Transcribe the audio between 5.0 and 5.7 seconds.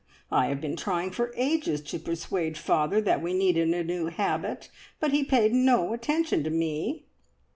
he paid